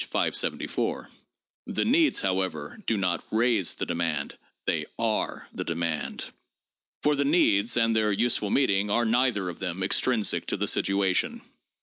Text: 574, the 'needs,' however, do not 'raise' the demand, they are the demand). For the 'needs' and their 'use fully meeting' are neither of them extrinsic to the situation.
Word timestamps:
574, 0.09 1.09
the 1.67 1.85
'needs,' 1.85 2.21
however, 2.21 2.79
do 2.87 2.97
not 2.97 3.23
'raise' 3.29 3.75
the 3.75 3.85
demand, 3.85 4.35
they 4.65 4.87
are 4.97 5.47
the 5.53 5.63
demand). 5.63 6.31
For 7.03 7.15
the 7.15 7.23
'needs' 7.23 7.77
and 7.77 7.95
their 7.95 8.11
'use 8.11 8.37
fully 8.37 8.51
meeting' 8.53 8.89
are 8.89 9.05
neither 9.05 9.47
of 9.47 9.59
them 9.59 9.83
extrinsic 9.83 10.47
to 10.47 10.57
the 10.57 10.67
situation. 10.67 11.41